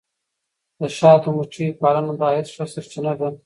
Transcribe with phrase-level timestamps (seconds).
[0.79, 3.29] د شاتو مچیو پالنه د عاید ښه سرچینه ده.